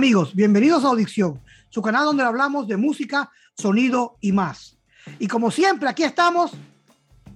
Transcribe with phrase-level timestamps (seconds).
[0.00, 4.78] Amigos, bienvenidos a Audición, su canal donde hablamos de música, sonido y más.
[5.18, 6.52] Y como siempre, aquí estamos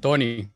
[0.00, 0.50] Tony,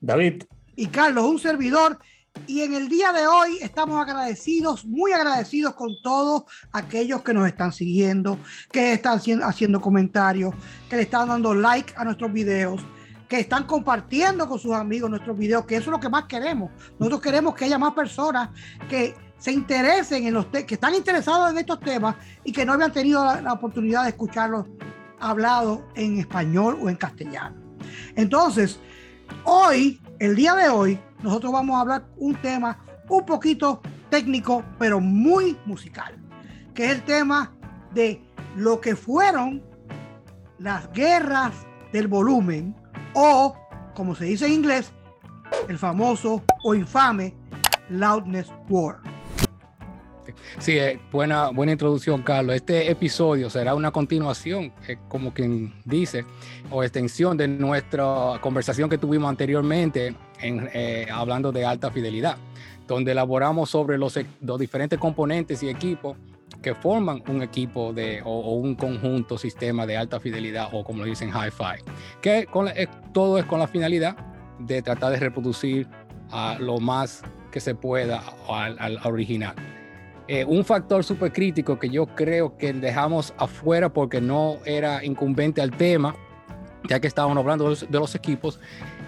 [0.00, 0.44] David
[0.76, 1.98] y Carlos, un servidor.
[2.46, 7.48] Y en el día de hoy estamos agradecidos, muy agradecidos con todos aquellos que nos
[7.48, 8.38] están siguiendo,
[8.70, 10.54] que están haciendo comentarios,
[10.88, 12.80] que le están dando like a nuestros videos,
[13.28, 16.70] que están compartiendo con sus amigos nuestros videos, que eso es lo que más queremos.
[17.00, 18.50] Nosotros queremos que haya más personas
[18.88, 22.90] que se interesen en los que están interesados en estos temas y que no habían
[22.90, 24.64] tenido la, oportunidad de escucharlos
[25.20, 27.54] hablados en español o en castellano.
[28.16, 28.80] Entonces,
[29.44, 34.98] hoy, el día de hoy, nosotros vamos a hablar un tema un poquito técnico, pero
[34.98, 36.14] muy musical,
[36.72, 37.54] que es el tema
[37.92, 38.24] de
[38.56, 39.62] lo que fueron
[40.58, 41.52] las guerras
[41.92, 42.74] del volumen
[43.12, 43.54] o,
[43.94, 44.90] como se dice en inglés,
[45.68, 47.34] el famoso o infame
[47.90, 49.13] Loudness War.
[50.58, 52.56] Sí, eh, buena, buena introducción, Carlos.
[52.56, 56.24] Este episodio será una continuación, eh, como quien dice,
[56.70, 62.36] o extensión de nuestra conversación que tuvimos anteriormente en, eh, hablando de alta fidelidad,
[62.86, 66.16] donde elaboramos sobre los, los, diferentes componentes y equipos
[66.62, 71.06] que forman un equipo de, o, un conjunto sistema de alta fidelidad o como lo
[71.06, 71.82] dicen hi-fi,
[72.22, 72.70] que con
[73.12, 74.16] todo es con la finalidad
[74.60, 75.88] de tratar de reproducir
[76.30, 79.54] a lo más que se pueda al, al original.
[80.26, 85.60] Eh, un factor súper crítico que yo creo que dejamos afuera porque no era incumbente
[85.60, 86.16] al tema,
[86.88, 88.58] ya que estábamos hablando de los, equipos,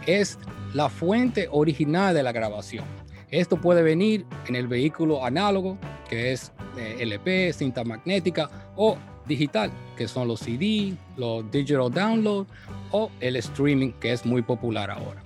[0.06, 0.38] es
[0.74, 2.84] la fuente original de la grabación.
[3.30, 5.78] Esto puede venir en el vehículo análogo,
[6.08, 12.46] que es eh, LP, cinta magnética, o digital, que son los CD, los digital download
[12.92, 15.25] o el streaming, que es muy popular ahora.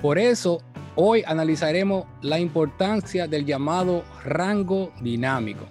[0.00, 0.62] Por eso
[0.96, 5.66] Hoy analizaremos la importancia del llamado rango dinámico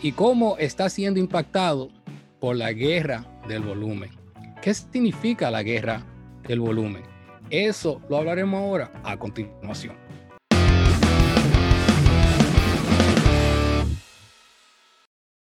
[0.00, 1.90] y cómo está siendo impactado
[2.38, 4.10] por la guerra del volumen.
[4.62, 6.02] ¿Qué significa la guerra
[6.46, 7.02] del volumen?
[7.50, 9.96] Eso lo hablaremos ahora a continuación.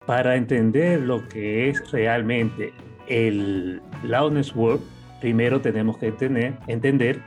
[0.05, 2.73] Para entender lo que es realmente
[3.07, 4.81] el loudness world,
[5.19, 7.21] primero tenemos que tener, entender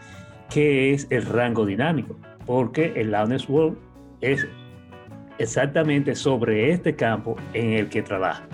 [0.50, 2.16] qué es el rango dinámico,
[2.46, 3.76] porque el Loudness World
[4.20, 4.46] es
[5.38, 8.46] exactamente sobre este campo en el que trabaja.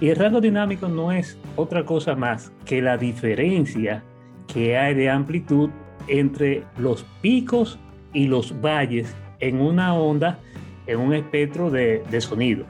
[0.00, 4.02] Y el rango dinámico no es otra cosa más que la diferencia
[4.46, 5.70] que hay de amplitud
[6.06, 7.78] entre los picos
[8.12, 10.38] y los valles en una onda,
[10.86, 12.64] en un espectro de, sonido.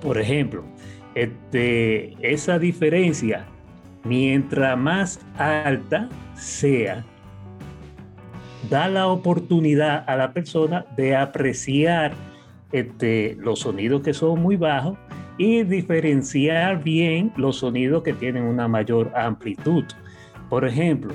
[0.00, 0.64] Por ejemplo,
[1.14, 3.44] este, esa diferencia,
[4.04, 7.04] mientras más alta sea,
[8.68, 12.12] da la oportunidad a la persona de apreciar
[12.72, 14.98] este, los sonidos que son muy bajos
[15.38, 19.84] y diferenciar bien los sonidos que tienen una mayor amplitud.
[20.48, 21.12] Por ejemplo,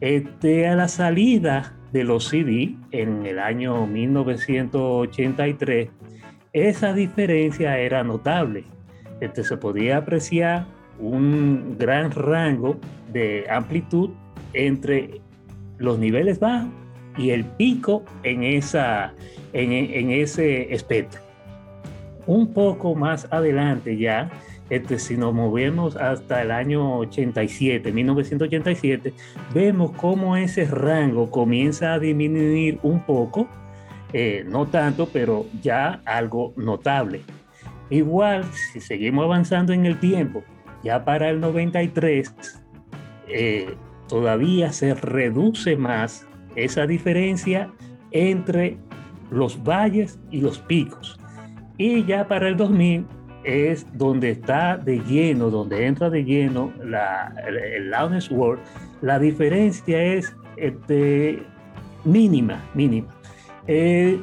[0.00, 5.88] este, a la salida de los CD en el año 1983,
[6.52, 8.64] esa diferencia era notable.
[9.20, 10.66] Este, se podía apreciar
[10.98, 12.80] un gran rango
[13.12, 14.10] de amplitud
[14.52, 15.20] entre
[15.78, 16.70] los niveles bajos
[17.18, 19.14] y el pico en, esa,
[19.52, 21.20] en, ese espectro.
[22.26, 24.30] Un poco más adelante ya,
[24.68, 29.14] este, si nos movemos hasta el año 87, 1987,
[29.54, 33.46] vemos cómo ese rango comienza a disminuir un poco,
[34.12, 37.22] eh, no tanto, pero ya algo notable.
[37.90, 40.42] Igual, si seguimos avanzando en el tiempo,
[40.82, 42.34] ya para el 93,
[43.28, 43.74] eh,
[44.08, 47.70] todavía se reduce más esa diferencia
[48.10, 48.78] entre
[49.30, 51.18] los valles y los picos.
[51.76, 53.06] Y ya para el 2000
[53.44, 58.62] es donde está de lleno, donde entra de lleno la, el, Loudness World.
[59.02, 61.42] La diferencia es este,
[62.04, 63.08] mínima, mínima.
[63.66, 64.20] Eh,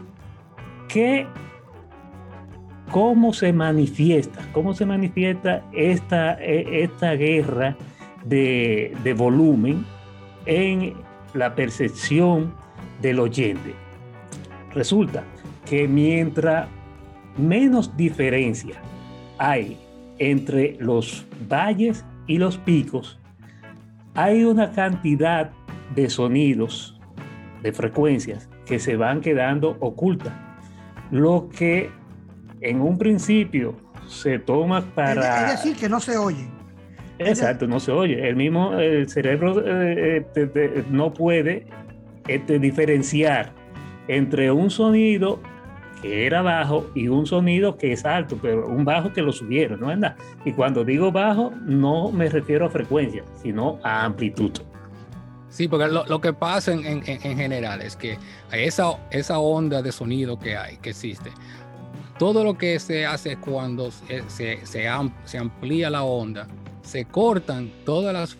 [2.91, 4.39] ¿Cómo se manifiesta?
[4.51, 7.75] ¿Cómo se manifiesta esta, e, esta guerra
[8.25, 9.85] de, volumen
[10.45, 10.93] en
[11.33, 12.53] la percepción
[13.01, 13.73] del oyente.
[14.73, 15.23] Resulta
[15.65, 16.67] que mientras
[17.37, 18.75] menos diferencia
[19.37, 19.77] hay
[20.19, 23.19] entre los valles y los picos,
[24.15, 25.51] hay una cantidad
[25.95, 26.99] de sonidos,
[27.61, 30.33] de frecuencias que se van quedando ocultas.
[31.11, 31.91] Lo que
[32.61, 33.75] en un principio
[34.07, 35.51] se toma para...
[35.51, 36.47] Es decir, que no se oye.
[37.29, 38.27] Exacto, no se oye.
[38.27, 41.65] El mismo el cerebro eh, eh, no puede
[42.27, 43.51] este, diferenciar
[44.07, 45.39] entre un sonido
[46.01, 49.79] que era bajo y un sonido que es alto, pero un bajo que lo subieron,
[49.79, 50.17] ¿no es nada?
[50.43, 54.51] Y cuando digo bajo, no me refiero a frecuencia, sino a amplitud.
[55.47, 58.17] Sí, porque lo, que pasa en, en, en, general es que
[58.51, 61.31] esa, esa onda de sonido que hay, que existe,
[62.17, 66.47] todo lo que se hace cuando se, se, se, amplía la onda,
[66.83, 68.37] se cortan todas las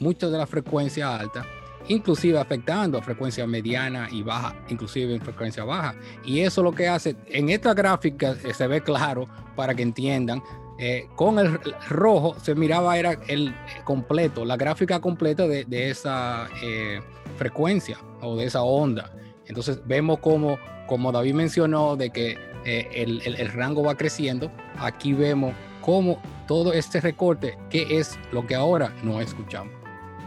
[0.00, 1.46] muchas de las frecuencias altas,
[1.88, 5.94] inclusive afectando a frecuencia mediana y baja, inclusive en frecuencia baja.
[6.24, 10.42] Y eso lo que hace, en esta gráfica eh, se ve claro para que entiendan,
[10.76, 13.54] eh, con el rojo se miraba era el
[13.84, 17.00] completo, la gráfica completa de, esa eh,
[17.36, 19.12] frecuencia o de esa onda.
[19.46, 20.58] Entonces vemos como,
[20.88, 24.50] como David mencionó, de que eh, el, rango va creciendo.
[24.78, 29.72] Aquí vemos cómo todo este recorte, que es lo que ahora no escuchamos.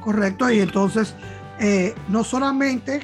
[0.01, 1.15] Correcto, y entonces
[2.07, 3.01] no solamente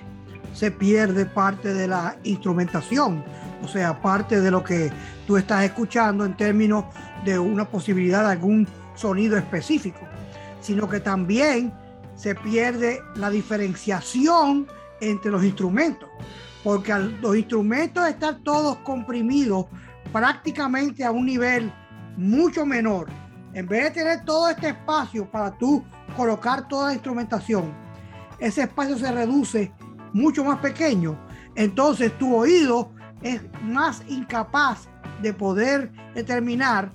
[0.53, 3.23] se pierde parte de la instrumentación,
[3.63, 4.91] o sea, parte de lo que
[5.25, 6.85] tú estás escuchando en términos
[7.25, 9.99] de una posibilidad de algún sonido específico,
[10.61, 11.73] sino que también
[12.15, 14.67] se pierde la diferenciación
[15.01, 16.07] entre los instrumentos,
[16.63, 19.65] porque los instrumentos están todos comprimidos
[20.11, 21.73] prácticamente a un nivel
[22.17, 23.07] mucho menor.
[23.53, 25.83] En vez de tener todo este espacio para tú
[26.15, 27.73] colocar toda la instrumentación,
[28.39, 29.71] ese espacio se reduce
[30.11, 31.17] mucho más pequeño.
[31.55, 34.87] Entonces tu oído es más incapaz
[35.21, 36.91] de poder determinar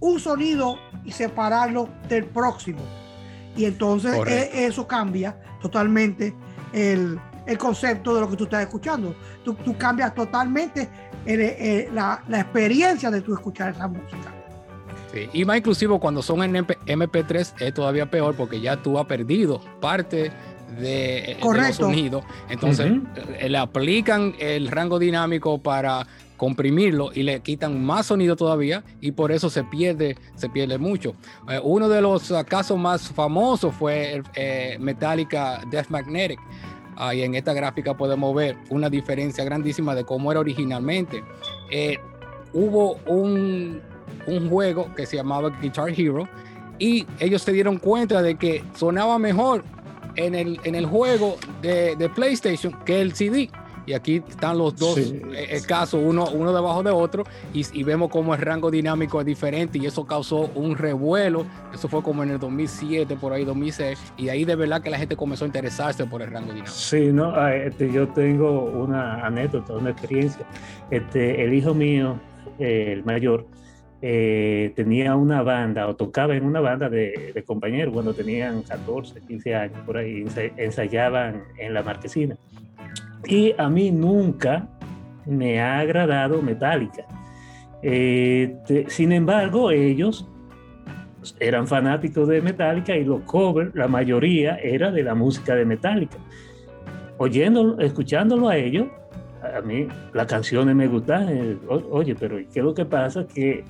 [0.00, 2.80] un sonido y separarlo del próximo.
[3.56, 6.34] Y entonces e, eso cambia totalmente
[6.72, 7.18] el,
[7.58, 9.14] concepto de lo que tú estás escuchando.
[9.44, 10.88] Tú, cambias totalmente
[11.92, 14.41] la, experiencia de tu escuchar esa música.
[15.12, 19.06] Sí, y más inclusivo cuando son en MP3 es todavía peor porque ya tú has
[19.06, 20.32] perdido parte
[20.78, 22.24] de, los sonidos.
[22.48, 22.92] Entonces
[23.38, 26.06] eh, le aplican el rango dinámico para
[26.42, 31.14] comprimirlo y le quitan más sonido todavía y por eso se pierde, se pierde mucho.
[31.48, 36.40] Eh, uno de los ah, casos más famosos fue el, eh, Metallica Death Magnetic.
[37.14, 41.22] y en esta gráfica podemos ver una diferencia grandísima de cómo era originalmente.
[41.70, 41.98] Eh,
[42.52, 43.80] hubo un,
[44.26, 46.28] un juego que se llamaba Guitar Hero
[46.78, 49.64] y ellos se dieron cuenta de que sonaba mejor
[50.16, 53.50] en el, en el juego de, de PlayStation que el CD
[53.86, 58.34] y aquí están los dos eh, casos, uno, uno debajo de otro, y, vemos cómo
[58.34, 61.44] el rango dinámico es diferente y eso causó un revuelo.
[61.74, 64.98] Eso fue como en el 2007, por ahí 2006, y ahí de verdad que la
[64.98, 66.72] gente comenzó a interesarse por el rango dinámico.
[66.72, 70.46] Sí, no, ah, este, yo tengo una anécdota, una experiencia.
[70.90, 72.20] Este, el hijo mío,
[72.58, 73.46] el mayor,
[74.04, 79.20] eh, tenía una banda o tocaba en una banda de, de, compañeros cuando tenían 14,
[79.20, 80.26] 15 años, por ahí
[80.56, 82.36] ensayaban en la marquesina.
[83.26, 84.68] Y a mí nunca
[85.24, 87.04] me ha agradado Metallica.
[87.80, 90.28] Este, sin embargo, ellos
[91.38, 96.18] eran fanáticos de Metallica y los covers, la mayoría era de la música de Metallica.
[97.18, 98.88] Oyéndolo, escuchándolo a ellos,
[99.56, 101.28] a mí las canciones me gustan.
[101.28, 103.26] Eh, oye, pero ¿qué es lo que pasa?
[103.26, 103.64] Que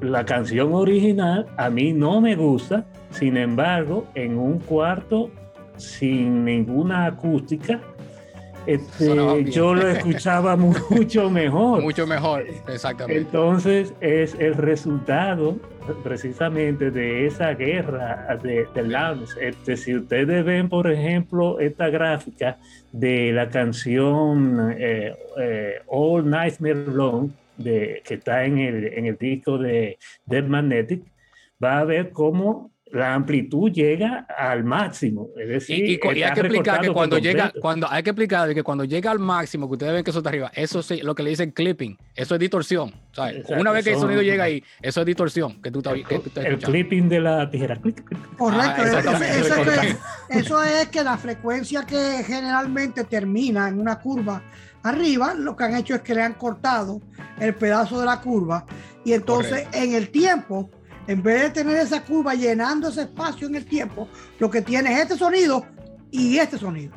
[0.00, 5.30] la canción original a mí no me gusta, sin embargo, en un cuarto
[5.76, 7.80] sin ninguna acústica,
[8.66, 10.56] este, yo lo escuchaba
[10.90, 11.82] mucho mejor.
[11.82, 13.22] Mucho mejor, exactamente.
[13.22, 15.56] Entonces es el resultado
[16.02, 22.58] precisamente de esa guerra de, de Este, si ustedes ven, por ejemplo, esta gráfica
[22.90, 29.16] de la canción eh, eh, All Nightmare Long, de, que está en el, en el
[29.16, 31.02] disco de Dead Magnetic,
[31.62, 35.30] va a ver cómo la amplitud llega al máximo.
[35.36, 38.84] Es decir, y, hay que explicar que cuando llega, cuando hay que explicar que cuando
[38.84, 41.30] llega al máximo, que ustedes ven que eso está arriba, eso es lo que le
[41.30, 42.94] dicen clipping, eso es distorsión.
[43.48, 45.60] Una vez que el sonido llega ahí, eso es distorsión.
[45.60, 45.82] Que tú,
[46.36, 47.76] el clipping de la tijera.
[48.36, 49.20] Correcto, ah,
[50.30, 54.42] eso, es que la frecuencia que generalmente termina en una curva
[54.82, 57.00] arriba, lo que han hecho es que le han cortado
[57.40, 58.64] el pedazo de la curva
[59.04, 60.70] y entonces en el tiempo
[61.06, 64.08] en vez de tener esa curva llenando ese espacio en el tiempo,
[64.38, 65.64] lo que tiene es este sonido
[66.10, 66.92] y este sonido.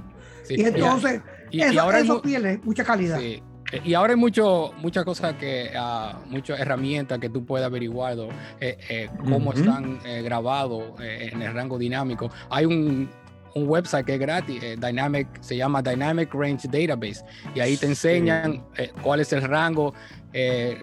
[0.50, 3.20] y entonces, eso, ahora tiene mucha calidad.
[3.84, 8.18] Y ahora hay mucho, muchas cosas que, uh, muchas herramientas que tú puedes averiguar
[8.60, 12.32] eh, eh, cómo están eh, grabados en el rango dinámico.
[12.50, 13.08] Hay un,
[13.56, 17.24] un website que es gratis, eh, Dynamic, se llama Dynamic Range Database,
[17.56, 19.94] y ahí te enseñan eh, cuál es el rango.
[20.32, 20.82] Eh,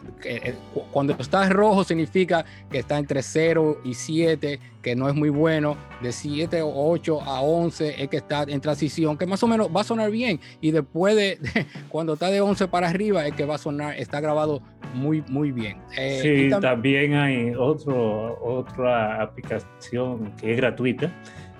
[0.90, 5.76] cuando está rojo significa que está entre 0 y 7, que no es muy bueno.
[6.02, 9.68] De 7 o 8 a 11 es que está en transición, que más o menos
[9.74, 10.40] va a sonar bien.
[10.60, 11.38] Y después de,
[11.88, 14.62] cuando está de 11 para arriba es que va a sonar, está grabado
[14.94, 15.78] muy, muy bien.
[16.22, 21.12] sí, también hay otro, otra aplicación que es gratuita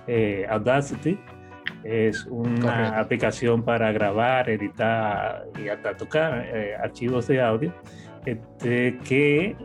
[0.07, 1.19] eh, Audacity.
[1.87, 7.73] Es una aplicación para grabar, editar y hasta tocar eh, archivos de audio
[8.25, 9.55] este, que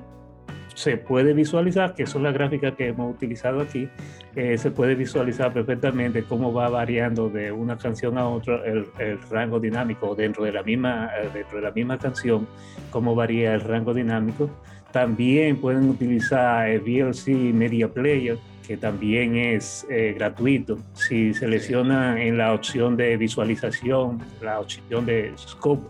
[0.74, 3.88] se puede visualizar, que son las gráficas que hemos utilizado aquí,
[4.36, 8.86] eh, se puede visualizar perfectamente cómo va variando de una canción a otra el,
[9.28, 12.46] rango dinámico dentro de la misma dentro de la misma canción,
[12.92, 14.48] cómo varía el rango dinámico.
[14.92, 20.78] También pueden utilizar el VLC Media Player que también es eh, gratuito.
[20.94, 25.88] Si seleccionan en la opción de visualización, la opción de scope,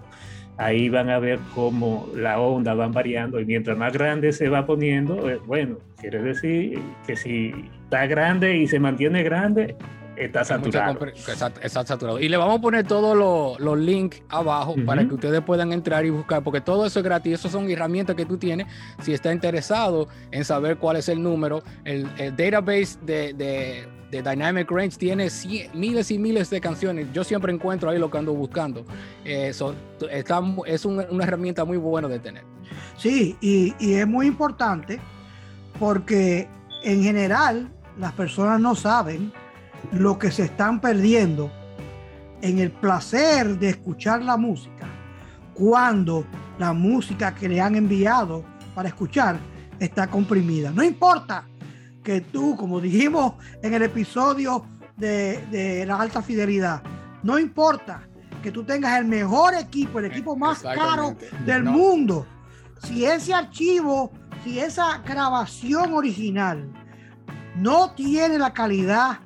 [0.56, 4.66] ahí van a ver cómo la onda va variando y mientras más grande se va
[4.66, 9.76] poniendo, eh, bueno, quiere decir que si está grande y se mantiene grande,
[10.16, 11.07] está saturado.
[11.07, 12.21] Está, saturado.
[12.21, 16.11] Y le vamos a poner todos los, links abajo para que ustedes puedan entrar y
[16.11, 17.40] buscar, porque todo eso es gratis.
[17.40, 18.66] Esas son herramientas que tú tienes.
[19.02, 25.28] Si está interesado en saber cuál es el número, el, database de, Dynamic Range tiene
[25.73, 27.07] miles y miles de canciones.
[27.12, 28.85] Yo siempre encuentro ahí lo que ando buscando.
[29.25, 29.75] Eso
[30.11, 32.45] está, es una herramienta muy buena de tener.
[32.97, 35.00] Sí, y, y es muy importante
[35.78, 36.47] porque
[36.85, 39.33] en general las personas no saben
[39.90, 41.50] lo que se están perdiendo
[42.40, 44.88] en el placer de escuchar la música
[45.54, 46.26] cuando
[46.58, 49.38] la música que le han enviado para escuchar
[49.78, 50.70] está comprimida.
[50.70, 51.46] No importa
[52.02, 56.82] que tú, como dijimos en el episodio de, la alta fidelidad,
[57.22, 58.02] no importa
[58.42, 62.26] que tú tengas el mejor equipo, el equipo más caro del mundo.
[62.84, 64.12] Si ese archivo,
[64.42, 66.72] si esa grabación original
[67.56, 69.20] no tiene la calidad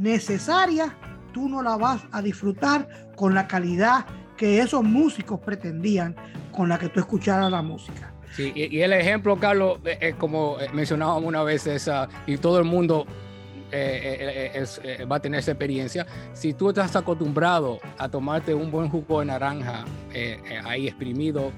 [0.00, 0.96] necesaria,
[1.32, 6.16] tú no la vas a disfrutar con la calidad que esos músicos pretendían
[6.50, 8.14] con la que tú escucharas la música.
[8.34, 12.38] Sí, y, el ejemplo, Carlos, es eh, eh, como eh, mencionábamos una vez, esa, y
[12.38, 13.06] todo el mundo
[13.72, 16.06] va a tener esa experiencia.
[16.32, 19.84] Si tú estás acostumbrado a tomarte un buen jugo de naranja
[20.64, 21.52] ahí exprimido,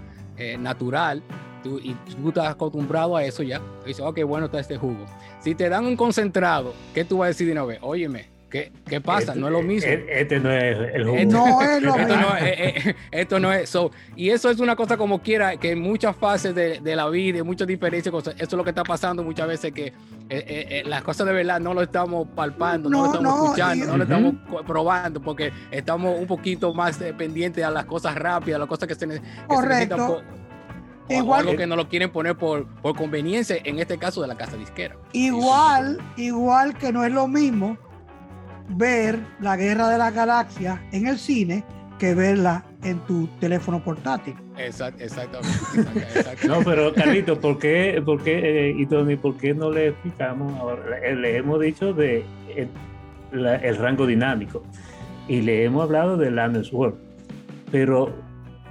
[0.58, 1.22] natural,
[1.62, 5.06] tú, y tú estás acostumbrado a eso ya, dices, ok, bueno está este jugo.
[5.40, 7.78] Si te dan un concentrado, ¿qué tú vas a decir de una vez?
[7.80, 9.34] Óyeme, ¿Qué, ¿Qué, pasa?
[9.34, 9.90] no es lo este, mismo.
[9.90, 11.16] E, este no es el jugo.
[11.32, 13.70] No es lo esto, no, eh, eh, esto no es.
[13.70, 17.08] So, y eso es una cosa como quiera, que en muchas fases de, de la
[17.08, 19.94] vida, en muchas diferencias, cosas, eso es lo que está pasando muchas veces, que
[20.28, 24.02] eh, las cosas de verdad no lo estamos palpando, no, lo estamos escuchando, no lo
[24.02, 24.34] estamos
[24.66, 28.94] probando, porque estamos un poquito más pendientes a las cosas rápidas, a las cosas que
[28.94, 30.06] se, necesitan.
[30.06, 30.24] Por,
[31.08, 34.36] igual, algo que no lo quieren poner por, por conveniencia, en este caso de la
[34.36, 34.94] casa disquera.
[35.14, 37.78] Igual, igual que no es lo mismo
[38.70, 41.64] ver la Guerra de las Galaxias en el cine
[41.98, 44.34] que verla en tu teléfono portátil.
[44.56, 45.48] exactamente.
[46.48, 50.52] no, pero Carlito, ¿por qué, por qué eh, y Tony, por qué no le explicamos
[50.58, 50.98] ahora?
[50.98, 52.24] Le hemos dicho de
[52.56, 54.64] el, el rango dinámico
[55.28, 56.96] y le hemos hablado del Landers World,
[57.70, 58.12] pero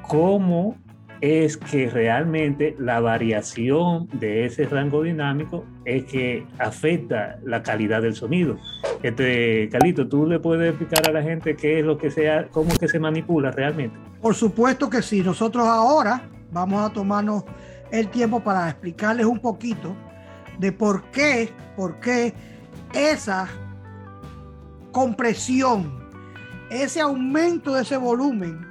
[0.08, 0.76] ¿cómo
[1.22, 8.16] es que realmente la variación de ese rango dinámico es que afecta la calidad del
[8.16, 8.58] sonido.
[9.04, 12.72] Este, Calito, ¿tú le puedes explicar a la gente qué es lo que sea, cómo
[12.72, 13.96] es que se manipula realmente?
[14.20, 15.22] Por supuesto que sí.
[15.22, 17.44] Nosotros ahora vamos a tomarnos
[17.92, 19.96] el tiempo para explicarles un poquito
[20.58, 22.34] de por qué, por qué
[22.96, 23.48] esa
[24.92, 26.00] compresión,
[26.72, 28.71] ese aumento de ese volumen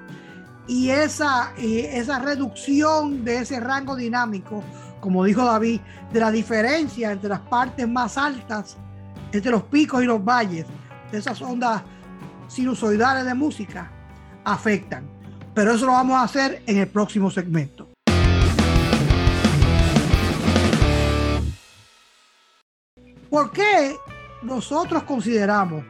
[0.70, 4.62] y esa, esa reducción de ese rango dinámico,
[5.00, 5.80] como dijo David,
[6.12, 8.76] de la diferencia entre las partes más altas,
[9.32, 10.66] entre los picos y los valles,
[11.10, 11.82] de esas ondas
[12.46, 13.90] sinusoidales de música,
[14.44, 15.10] afectan.
[15.54, 17.88] Pero eso lo vamos a hacer en el próximo segmento.
[23.28, 23.96] ¿Por qué
[24.42, 25.84] nosotros consideramos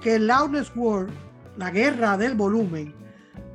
[0.00, 1.12] que el Loudness World,
[1.56, 3.00] la guerra del volumen,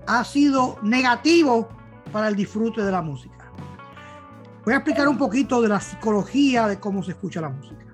[0.07, 1.67] ha sido negativo
[2.11, 3.51] para el disfrute de la música.
[4.63, 7.85] Voy a explicar un poquito de la psicología de cómo se escucha la música.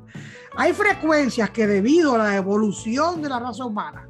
[0.56, 4.08] Hay frecuencias que debido a la evolución de la raza humana,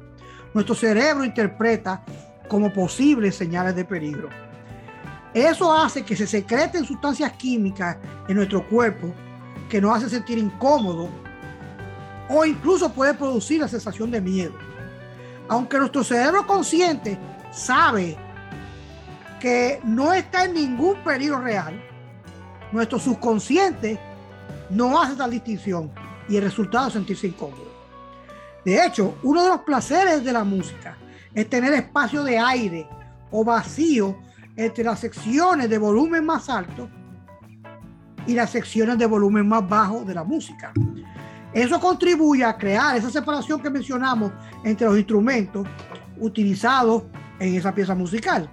[0.54, 2.04] nuestro cerebro interpreta
[2.48, 4.28] como posibles señales de peligro.
[5.32, 7.96] Eso hace que se secreten sustancias químicas
[8.28, 9.12] en nuestro cuerpo
[9.68, 11.08] que nos hace sentir incómodos
[12.28, 14.52] o incluso puede producir la sensación de miedo.
[15.48, 17.18] Aunque nuestro cerebro consciente
[17.52, 18.16] sabe
[19.40, 21.80] que no está en ningún peligro real,
[22.72, 23.98] nuestro subconsciente
[24.70, 25.90] no hace tal distinción
[26.28, 27.70] y el resultado es sentirse incómodo.
[28.64, 30.96] De hecho, uno de los placeres de la música
[31.34, 32.88] es tener espacio de aire
[33.30, 34.16] o vacío
[34.56, 36.88] entre las secciones de volumen más alto
[38.26, 40.72] y las secciones de volumen más bajo de la música.
[41.52, 44.32] Eso contribuye a crear esa separación que mencionamos
[44.64, 45.66] entre los instrumentos
[46.18, 47.02] utilizados
[47.42, 48.48] en esa pieza musical,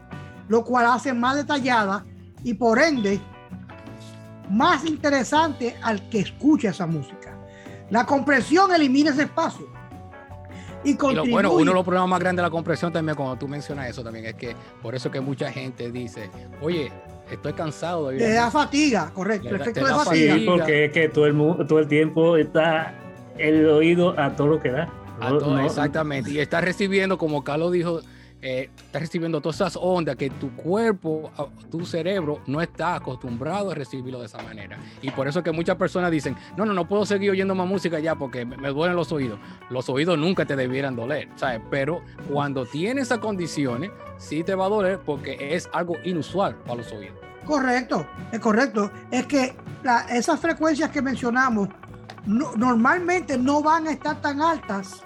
[0.48, 2.03] lo cual hace más detallada
[2.43, 3.19] y por ende
[4.50, 7.38] más interesante al que escucha esa música.
[7.91, 9.67] La compresión elimina ese espacio.
[10.84, 13.89] Y, bueno, uno de los problemas más grandes de la compresión también, cuando tú mencionas
[13.89, 16.31] eso también, es que por eso que mucha gente dice,
[16.62, 16.89] oye,
[17.29, 19.50] estoy cansado de Te da fatiga, correcto.
[19.50, 20.36] El efecto de fatiga.
[20.36, 22.96] Sí, porque es que todo el, todo el tiempo está
[23.38, 24.89] el oído a todo lo que da.
[25.65, 26.31] exactamente.
[26.31, 28.00] Y está recibiendo, como Carlos dijo,
[28.41, 31.29] eh, está recibiendo todas esas ondas que tu cuerpo,
[31.69, 34.77] tu cerebro no está acostumbrado a recibirlo de esa manera.
[35.01, 38.00] Y por eso que muchas personas dicen, no, no, no puedo seguir oyendo más música
[38.00, 39.39] ya porque me, duelen los oídos.
[39.69, 41.62] Los oídos nunca te debieran doler, ¿sabes?
[41.69, 46.75] Pero cuando tienes esas condiciones, sí te va a doler porque es algo inusual para
[46.75, 47.17] los oídos.
[47.46, 48.89] Correcto, es correcto.
[49.12, 49.53] Es que
[50.12, 51.67] esas frecuencias que mencionamos
[52.25, 55.03] normalmente no van a estar tan altas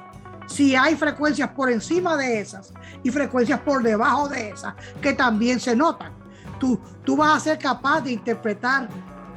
[0.47, 2.73] si hay frecuencias por encima de esas
[3.03, 6.13] y frecuencias por debajo de esas que también se notan.
[6.59, 8.87] Tú, tú vas a ser capaz de interpretar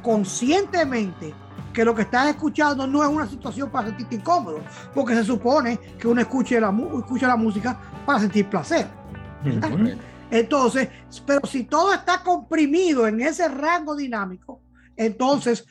[0.01, 1.33] conscientemente
[1.73, 4.61] que lo que estás escuchando no es una situación para sentirte incómodo,
[4.95, 8.87] porque se supone que uno escuche la, escucha la música para sentir placer.
[10.31, 10.89] Entonces,
[11.25, 14.61] pero si todo está comprimido en ese rango dinámico,
[14.95, 15.65] entonces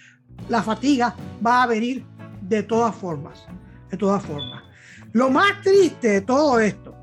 [0.49, 2.07] la fatiga va a venir
[2.41, 3.45] de todas formas,
[3.91, 4.66] de todas formas.
[5.17, 6.95] Lo más triste de todo esto,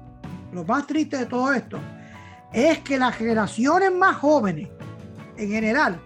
[0.52, 1.80] lo más triste de todo esto,
[2.54, 4.70] es que las generaciones más jóvenes,
[5.36, 6.00] en general,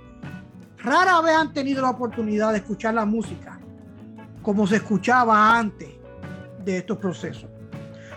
[0.78, 3.60] rara vez han tenido la oportunidad de escuchar la música
[4.42, 5.90] como se escuchaba antes
[6.64, 7.50] de estos procesos.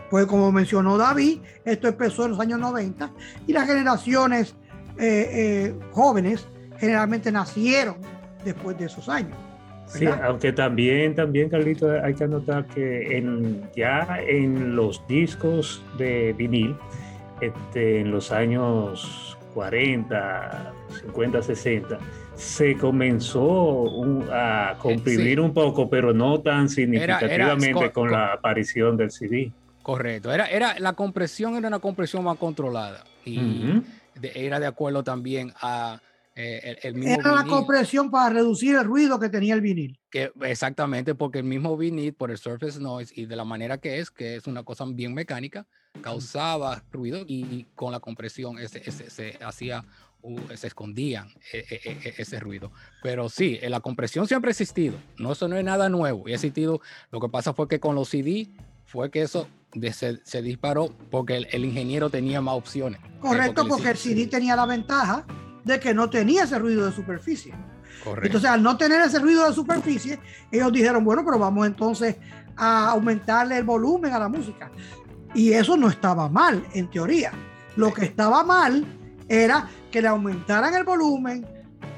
[0.08, 3.10] Pues como mencionó David, esto empezó en los años 90
[3.48, 4.54] y las generaciones
[4.98, 6.46] eh, eh, jóvenes
[6.78, 7.96] generalmente nacieron
[8.44, 9.36] después de esos años.
[9.92, 16.32] Sí, aunque también, también, Carlito, hay que anotar que en, ya en los discos de
[16.32, 16.76] vinil,
[17.40, 20.72] este, en los años 40,
[21.06, 21.98] 50, 60,
[22.36, 23.84] se comenzó
[24.32, 29.52] a comprimir un poco, pero no tan significativamente con la aparición del CD.
[29.82, 33.82] Correcto, era, era, la compresión era una compresión más controlada y
[34.34, 36.00] era de acuerdo también a
[36.36, 39.98] eh, Era la compresión para reducir el ruido que tenía el vinil.
[40.10, 43.98] Que, exactamente, porque el mismo vinil, por el surface noise y de la manera que
[43.98, 45.66] es, que es una cosa bien mecánica,
[46.00, 49.84] causaba ruido y con la compresión ese, se hacía,
[50.54, 52.72] se escondía e, e, e, ese ruido.
[53.02, 54.96] Pero sí, la compresión siempre ha existido.
[55.18, 56.28] No, eso no es nada nuevo.
[56.28, 56.80] Y ha existido.
[57.10, 58.48] Lo que pasa fue que con los CD
[58.86, 59.46] fue que eso
[59.92, 63.00] se, disparó porque el, ingeniero tenía más opciones.
[63.20, 65.26] Correcto, porque, el CD tenía la ventaja
[65.64, 67.54] de que no tenía ese ruido de superficie.
[68.04, 68.26] Correcto.
[68.26, 70.18] Entonces, al no tener ese ruido de superficie,
[70.50, 72.16] ellos dijeron, bueno, pero vamos entonces
[72.56, 74.70] a aumentarle el volumen a la música.
[75.34, 77.32] Y eso no estaba mal, en teoría.
[77.76, 78.84] Lo que estaba mal
[79.28, 81.46] era que le aumentaran el volumen,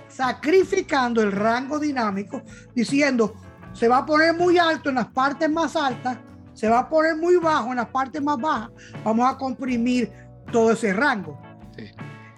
[0.09, 2.43] sacrificando el rango dinámico,
[2.75, 3.35] diciendo,
[3.73, 6.19] se va a poner muy alto en las partes más altas,
[6.53, 8.71] se va a poner muy bajo en las partes más bajas,
[9.03, 10.11] vamos a comprimir
[10.53, 11.41] todo ese rango.
[11.77, 11.85] Sí.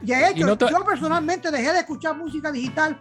[0.05, 2.99] Y de hecho, yo personalmente dejé de escuchar música digital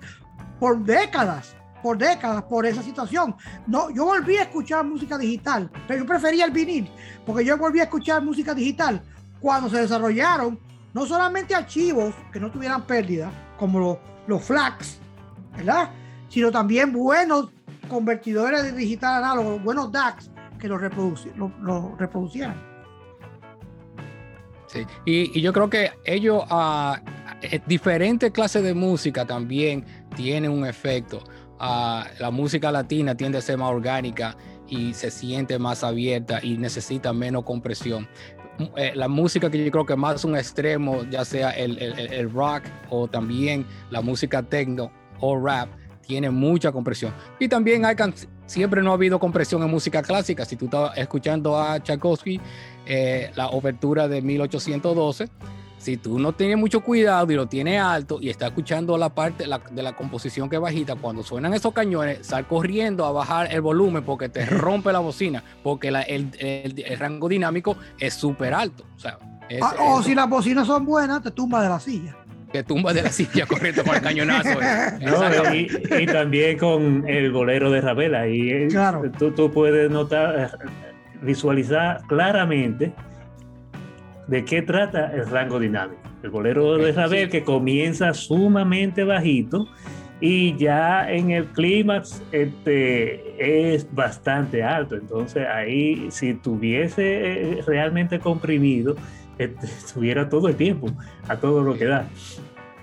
[0.59, 3.35] por décadas, por décadas, por esa situación.
[3.67, 6.89] No, yo volví a escuchar música digital, pero yo prefería el vinil,
[7.25, 9.01] porque yo volví a escuchar música digital
[9.41, 10.57] cuando se desarrollaron
[10.93, 14.99] no solamente archivos que no tuvieran pérdida, como los, los FLACs,
[15.57, 15.89] ¿verdad?
[16.29, 17.49] Sino también buenos
[17.89, 20.79] convertidores de digital análogo, buenos DACs que los
[21.61, 22.72] lo reproducieran.
[25.05, 31.23] Y, yo creo que ellos, a uh, diferentes clases de música también tienen un efecto.
[31.59, 34.35] Ah, la música latina tiende a ser más orgánica
[34.67, 38.07] y se siente más abierta y necesita menos compresión.
[38.57, 42.31] Mm, eh, la música que yo creo que más un extremo, ya sea el, el,
[42.31, 45.69] rock o también la música techno o rap,
[46.01, 47.13] tiene mucha compresión.
[47.39, 47.95] Y también hay
[48.45, 50.45] siempre no ha habido compresión en música clásica.
[50.45, 52.39] Si tú estás escuchando a Tchaikovsky,
[52.85, 55.29] eh, la obertura de 1812,
[55.77, 59.45] si tú no tienes mucho cuidado y lo tienes alto y estás escuchando la parte
[59.71, 63.61] de la composición que es bajita, cuando suenan esos cañones, sal corriendo a bajar el
[63.61, 68.85] volumen porque te rompe la bocina, porque el, rango dinámico es súper alto.
[68.95, 69.19] O, sea,
[69.61, 72.15] ah, o si las bocinas son buenas, te tumba de la silla
[72.53, 74.59] que tumba de la silla corriendo con el cañonazo.
[75.53, 75.67] Eh.
[76.01, 79.03] y, también con el bolero de Ravel, ahí claro.
[79.17, 80.57] tú, tú, puedes notar,
[81.21, 82.93] visualizar claramente
[84.27, 86.01] de qué trata el rango dinámico.
[86.21, 89.67] El bolero de Ravel que comienza sumamente bajito
[90.21, 94.95] y ya en el clímax este, es bastante alto.
[94.95, 98.95] Entonces ahí si tuviese eh, realmente comprimido,
[99.63, 100.87] estuviera todo el tiempo
[101.27, 102.07] a todo lo que da.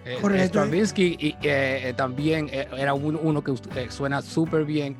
[0.04, 3.54] Eh, Stravinsky eh, también era uno que
[3.90, 4.96] suena súper bien.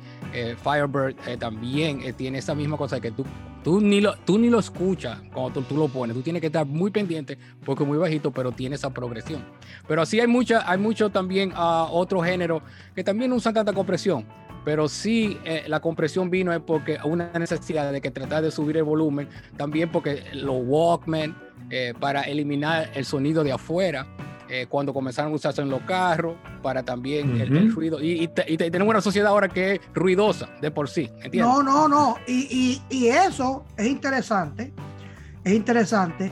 [0.63, 3.25] Firebird también tiene esa misma cosa que tú
[3.63, 6.15] Tú ni lo, tú ni lo escuchas cuando tú, lo pones.
[6.15, 9.43] Tú tienes que estar muy pendiente porque es muy bajito, pero tiene esa progresión.
[9.87, 12.63] Pero sí hay, mucha, hay mucho también a uh, otro género
[12.95, 14.25] que también usan tanta compresión.
[14.63, 18.77] Pero sí, eh, la compresión vino es porque una necesidad de que tratar de subir
[18.77, 19.27] el volumen.
[19.57, 21.35] También porque los Walkman,
[21.69, 24.05] eh, para eliminar el sonido de afuera,
[24.53, 27.99] eh, cuando comenzaron a usarse en los carros, para también el, ruido.
[28.01, 31.09] Y, tenemos una sociedad ahora que es ruidosa de por sí.
[31.23, 31.39] ¿entiendes?
[31.41, 32.17] No, no, no.
[32.27, 34.73] Y, eso es interesante.
[35.45, 36.31] Es interesante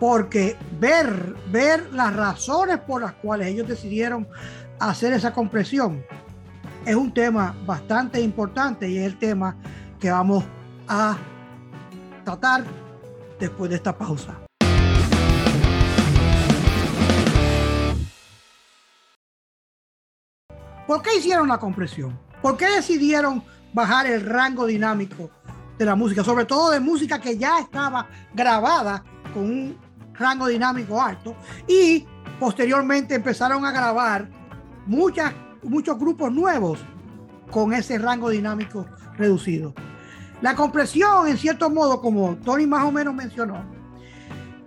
[0.00, 4.26] porque ver, ver las razones por las cuales ellos decidieron
[4.80, 6.02] hacer esa compresión
[6.86, 9.56] es un tema bastante importante y es el tema
[9.98, 10.44] que vamos
[10.86, 11.18] a
[12.24, 12.64] tratar
[13.40, 14.38] después de esta pausa.
[20.86, 22.16] ¿Por qué hicieron la compresión?
[22.40, 25.28] ¿Por qué decidieron bajar el rango dinámico
[25.76, 26.22] de la música?
[26.22, 29.02] Sobre todo de música que ya estaba grabada
[29.34, 29.78] con un
[30.14, 31.34] rango dinámico alto
[31.66, 32.06] y
[32.38, 34.28] posteriormente empezaron a grabar
[34.86, 36.80] muchas, muchos grupos nuevos
[37.50, 39.74] con ese rango dinámico reducido.
[40.42, 43.64] La compresión, en cierto modo, como Tony más o menos mencionó,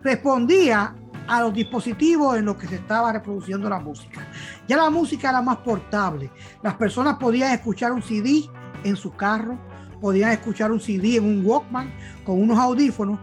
[0.04, 0.96] respondía
[1.28, 4.28] a los dispositivos en los que se estaba reproduciendo la música.
[4.68, 6.32] Ya la música era más portable.
[6.64, 8.50] Las personas podían escuchar un CD
[8.84, 9.60] en su carro,
[10.02, 11.94] podían escuchar un CD en un Walkman
[12.26, 13.20] con unos audífonos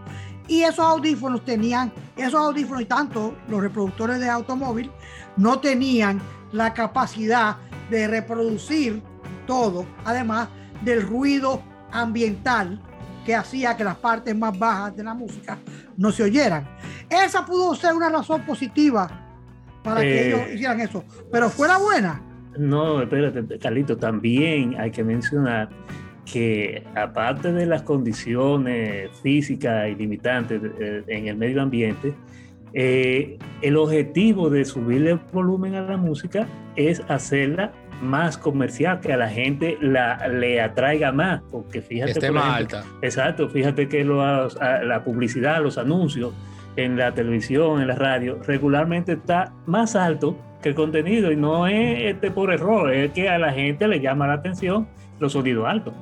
[0.47, 4.89] y esos audífonos tenían, esos audífonos y tanto los reproductores de automóvil
[5.35, 7.57] no tenían la capacidad
[7.89, 9.01] de reproducir
[9.45, 10.49] todo, además
[10.83, 12.81] del ruido ambiental
[13.25, 15.57] que hacía que las partes más bajas de la música
[15.97, 16.67] no se oyeran.
[17.09, 19.09] Esa pudo ser una razón positiva
[19.83, 22.21] para que eh, ellos hicieran eso, pero fuera buena.
[22.57, 25.69] No, espérate, Carlito, también hay que mencionar
[26.25, 32.13] que aparte de las condiciones físicas y limitantes eh, en el medio ambiente,
[32.73, 39.11] eh, el objetivo de subirle el volumen a la música es hacerla más comercial, que
[39.13, 42.11] a la gente la, le atraiga más, porque fíjate...
[42.11, 42.83] Esté más alta.
[43.01, 46.33] Exacto, fíjate que la publicidad, los anuncios
[46.75, 51.67] en la televisión, en la radio, regularmente está más alto que el contenido y no
[51.67, 54.87] es este por error, es que a la gente le llama la atención
[55.19, 55.93] los sonidos altos.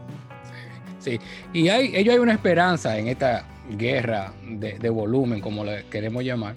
[0.99, 1.19] Sí,
[1.53, 6.23] y hay, ello hay una esperanza en esta guerra de, de volumen, como le queremos
[6.23, 6.55] llamar,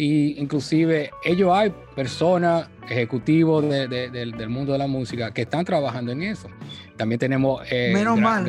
[0.00, 6.22] y inclusive ellos hay personas, ejecutivos del mundo de la música que están trabajando en
[6.22, 6.48] eso.
[6.96, 7.60] También tenemos...
[7.70, 8.48] Eh, menos mal.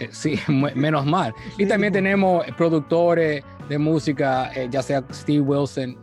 [0.00, 1.32] Eh, sí, menos mal.
[1.56, 5.96] y también tenemos productores de música, eh, ya sea Steve Wilson,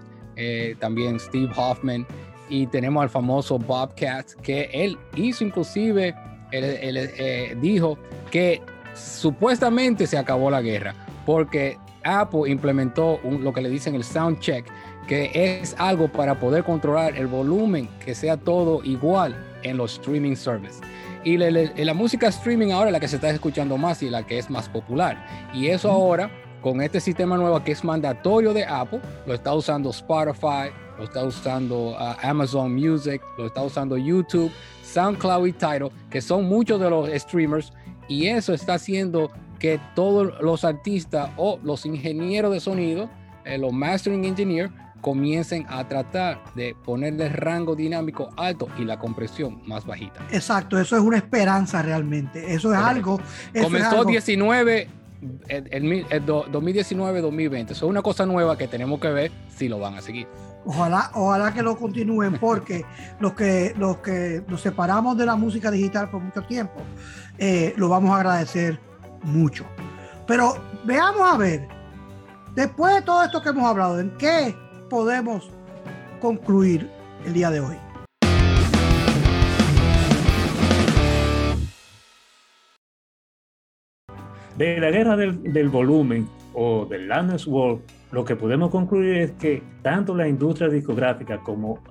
[0.80, 2.08] también Steve Hoffman,
[2.48, 6.16] y tenemos al famoso Bobcat, que él hizo inclusive,
[6.52, 7.98] él, dijo
[8.32, 8.62] que
[8.94, 14.66] supuestamente se acabó la guerra, porque Apple implementó lo que le dicen el sound check,
[15.08, 20.36] que es algo para poder controlar el volumen, que sea todo igual en los streaming
[20.36, 20.82] services.
[21.24, 24.38] Y la música streaming ahora es la que se está escuchando más y la que
[24.38, 25.26] es más popular.
[25.56, 26.30] Y eso ahora,
[26.62, 31.24] con este sistema nuevo que es mandatorio de Apple, lo está usando Spotify, lo está
[31.24, 34.52] usando uh, Amazon Music, lo está usando YouTube,
[34.84, 37.74] SoundCloud y Tidal, que son muchos de los streamers.
[38.08, 43.10] Y eso está haciendo que todos los artistas o los ingenieros de sonido,
[43.46, 44.72] eh, los mastering engineers,
[45.06, 50.26] comiencen a tratar de ponerle rango dinámico alto y la compresión más bajita.
[50.32, 52.56] Exacto, eso es una esperanza realmente.
[52.56, 53.20] Eso es algo.
[53.62, 54.88] Comenzó 19,
[55.48, 57.72] el, 2019-2020.
[57.72, 60.28] Eso es una cosa nueva que tenemos que ver si lo van a seguir.
[60.66, 62.84] Ojalá, ojalá que lo continúen porque
[63.20, 66.82] los que, los que nos separamos de la música digital por mucho tiempo,
[67.38, 68.80] eh, lo vamos a agradecer
[69.26, 69.66] mucho.
[70.28, 71.68] Pero veamos a ver,
[72.56, 74.56] después de todo esto que hemos hablado, ¿en qué
[74.90, 75.50] podemos
[76.20, 76.90] concluir
[77.26, 77.76] el día de hoy.
[84.58, 87.82] De la guerra del, volumen o del Landers World,
[88.16, 91.84] lo que podemos concluir es que tanto la industria discográfica como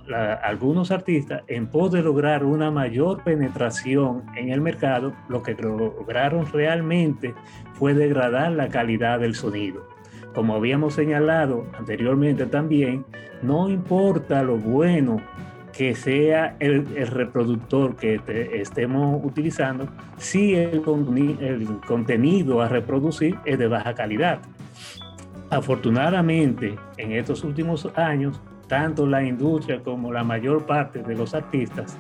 [0.42, 6.50] algunos artistas, en pos de lograr una mayor penetración en el mercado, lo que lograron
[6.50, 7.34] realmente
[7.74, 9.86] fue degradar la calidad del sonido.
[10.34, 13.04] Como habíamos señalado anteriormente también,
[13.42, 15.20] no importa lo bueno
[15.76, 18.18] que sea el, reproductor que
[18.54, 20.82] estemos utilizando si el,
[21.40, 24.40] el contenido a reproducir es de baja calidad.
[25.54, 31.96] Afortunadamente, en estos últimos años, tanto la industria como la mayor parte de los artistas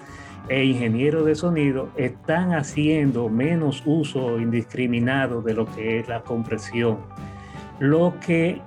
[0.48, 6.98] e ingenieros de sonido están haciendo menos uso indiscriminado de lo que es la compresión,
[7.78, 8.60] lo que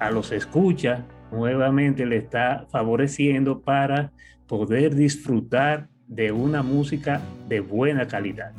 [0.00, 4.10] a los escucha nuevamente le está favoreciendo para
[4.48, 8.50] poder disfrutar de una música de buena calidad.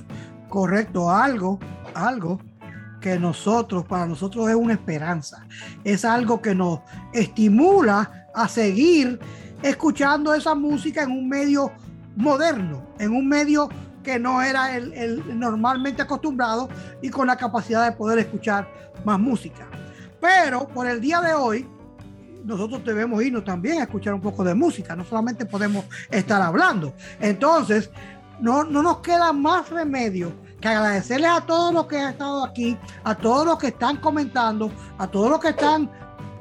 [0.47, 1.59] Correcto, algo,
[1.93, 2.39] algo
[2.99, 5.45] que nosotros, para nosotros es una esperanza,
[5.83, 6.79] es algo que nos
[7.13, 9.19] estimula a seguir
[9.61, 11.71] escuchando esa música en un medio
[12.15, 13.69] moderno, en un medio
[14.03, 16.69] que no era el, el normalmente acostumbrado
[17.01, 18.69] y con la capacidad de poder escuchar
[19.03, 19.67] más música.
[20.19, 21.67] Pero por el día de hoy,
[22.43, 26.93] nosotros debemos irnos también a escuchar un poco de música, no solamente podemos estar hablando.
[27.19, 27.89] Entonces,
[28.39, 32.77] no, no nos queda más remedio que agradecerles a todos los que han estado aquí,
[33.03, 35.89] a todos los que están comentando, a todos los que están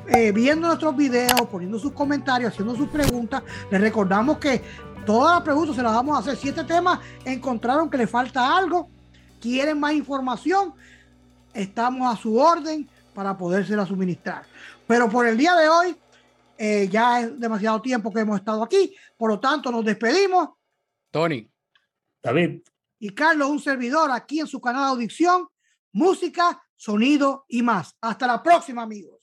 [0.09, 3.43] eh, viendo nuestros videos, poniendo sus comentarios, haciendo sus preguntas.
[3.71, 4.63] Les recordamos que
[5.07, 6.37] todas las preguntas se las vamos a hacer.
[6.37, 8.89] Si este tema encontraron que le falta algo,
[9.41, 10.75] quieren más información,
[11.55, 14.45] estamos a su orden para podérsela suministrar.
[14.87, 15.97] Pero por el día de hoy,
[16.57, 20.49] eh, ya es demasiado tiempo que hemos estado aquí, por lo tanto nos despedimos.
[21.11, 21.49] Tony.
[22.23, 22.61] David.
[22.99, 25.49] Y Carlos, un servidor aquí en su canal de audición,
[25.93, 27.97] música, sonido y más.
[28.01, 29.18] Hasta la próxima, amigos.